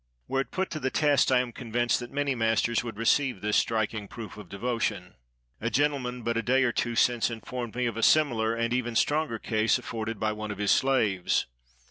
[0.27, 3.55] Were it put to the test, I am convinced that many masters would receive this
[3.55, 5.13] striking proof of devotion.
[5.59, 8.95] A gentleman but a day or two since informed me of a similar, and even
[8.95, 11.45] stronger case, afforded by one of his slaves.